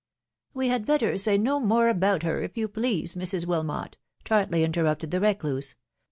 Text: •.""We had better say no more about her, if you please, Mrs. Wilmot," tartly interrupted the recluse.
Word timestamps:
•.""We 0.55 0.69
had 0.69 0.87
better 0.87 1.15
say 1.19 1.37
no 1.37 1.59
more 1.59 1.87
about 1.87 2.23
her, 2.23 2.41
if 2.41 2.57
you 2.57 2.67
please, 2.67 3.13
Mrs. 3.13 3.45
Wilmot," 3.45 3.97
tartly 4.25 4.63
interrupted 4.63 5.11
the 5.11 5.19
recluse. 5.21 5.75